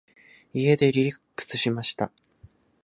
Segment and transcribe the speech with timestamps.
[0.51, 2.11] 家でリラックスしました。